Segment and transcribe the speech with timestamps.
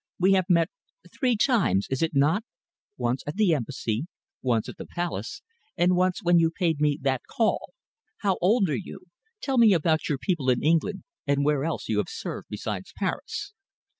[0.17, 0.69] We have met
[1.13, 2.43] three times, is it not
[2.97, 4.07] once at the Embassy,
[4.41, 5.43] once at the Palace,
[5.77, 7.73] and once when you paid me that call.
[8.21, 9.01] How old are you?
[9.43, 13.53] Tell me about your people in England, and where else you have served besides Paris?"